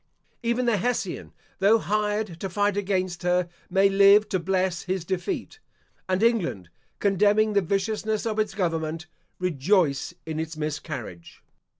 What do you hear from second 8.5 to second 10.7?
government, rejoice in its